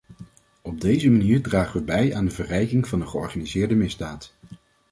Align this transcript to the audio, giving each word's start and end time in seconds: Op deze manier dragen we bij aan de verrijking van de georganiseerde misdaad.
Op 0.61 0.81
deze 0.81 1.09
manier 1.09 1.41
dragen 1.41 1.79
we 1.79 1.85
bij 1.85 2.15
aan 2.15 2.25
de 2.25 2.31
verrijking 2.31 2.87
van 2.87 2.99
de 2.99 3.05
georganiseerde 3.07 3.75
misdaad. 3.75 4.33